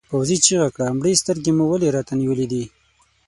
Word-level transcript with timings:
پوځي 0.09 0.37
چیغه 0.45 0.69
کړه 0.75 0.87
مړې 0.97 1.13
سترګې 1.21 1.51
مو 1.57 1.65
ولې 1.69 1.89
راته 1.95 2.13
نیولې 2.21 2.47
دي؟ 2.51 2.63